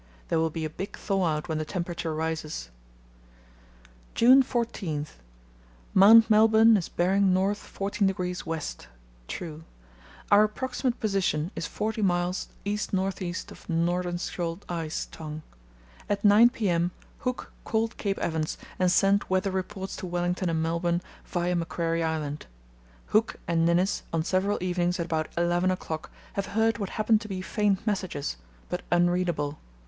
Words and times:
There 0.29 0.39
will 0.39 0.49
be 0.49 0.65
a 0.65 0.69
big 0.71 0.97
thaw 0.97 1.25
out 1.25 1.47
when 1.47 1.59
the 1.59 1.63
temperature 1.63 2.15
rises. 2.15 2.71
"June 4.15 4.41
14.—Mount 4.41 6.27
Melbourne 6.27 6.75
is 6.75 6.89
bearing 6.89 7.35
north 7.35 7.59
14° 7.59 8.07
W 8.07 8.61
(true). 9.27 9.63
Our 10.31 10.43
approximate 10.45 10.99
position 10.99 11.51
is 11.55 11.67
forty 11.67 12.01
miles 12.01 12.47
east 12.65 12.93
north 12.93 13.21
east 13.21 13.51
of 13.51 13.67
Nordenskjold 13.69 14.63
Ice 14.67 15.05
Tongue. 15.05 15.43
At 16.09 16.25
9 16.25 16.49
p.m. 16.49 16.89
Hooke 17.19 17.51
called 17.63 17.95
Cape 17.97 18.17
Evans 18.17 18.57
and 18.79 18.91
sent 18.91 19.29
weather 19.29 19.51
reports 19.51 19.95
to 19.97 20.07
Wellington 20.07 20.49
and 20.49 20.63
Melbourne 20.63 21.03
via 21.25 21.55
Macquarie 21.55 22.01
Island. 22.01 22.47
Hooke 23.09 23.35
and 23.47 23.67
Ninnis 23.67 24.01
on 24.11 24.23
several 24.23 24.57
evenings 24.63 24.99
at 24.99 25.05
about 25.05 25.27
11 25.37 25.69
o'clock 25.69 26.09
have 26.33 26.47
heard 26.57 26.79
what 26.79 26.89
happened 26.97 27.21
to 27.21 27.27
be 27.27 27.43
faint 27.43 27.85
messages, 27.85 28.37
but 28.67 28.81
unreadable. 28.91 29.59